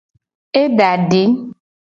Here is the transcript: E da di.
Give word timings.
E 0.61 0.63
da 0.77 0.91
di. 1.11 1.23